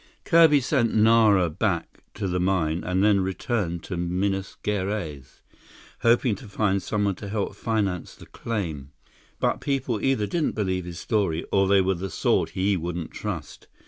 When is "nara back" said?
0.95-2.01